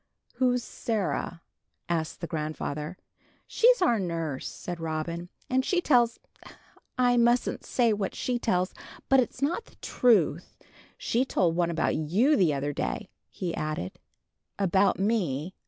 "Who's 0.37 0.63
Sarah?" 0.63 1.43
asked 1.87 2.21
the 2.21 2.25
grandfather. 2.25 2.97
"She's 3.45 3.83
our 3.83 3.99
nurse," 3.99 4.47
said 4.47 4.79
Robin, 4.79 5.29
"and 5.47 5.63
she 5.63 5.79
tells 5.79 6.19
I 6.97 7.17
mustn't 7.17 7.63
say 7.63 7.93
what 7.93 8.15
she 8.15 8.39
tells 8.39 8.73
but 9.09 9.19
it's 9.19 9.43
not 9.43 9.65
the 9.65 9.75
truth. 9.75 10.57
She 10.97 11.23
told 11.23 11.55
one 11.55 11.69
about 11.69 11.95
you 11.95 12.35
the 12.35 12.51
other 12.51 12.73
day," 12.73 13.11
he 13.29 13.53
added. 13.53 13.99
"About 14.57 14.97
me?" 14.97 15.53